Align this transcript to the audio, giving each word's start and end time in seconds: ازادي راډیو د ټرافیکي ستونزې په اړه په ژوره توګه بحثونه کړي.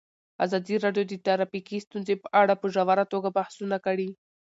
ازادي 0.45 0.75
راډیو 0.85 1.03
د 1.07 1.13
ټرافیکي 1.25 1.77
ستونزې 1.85 2.15
په 2.23 2.27
اړه 2.41 2.53
په 2.61 2.67
ژوره 2.73 3.05
توګه 3.13 3.29
بحثونه 3.37 3.77
کړي. 3.85 4.09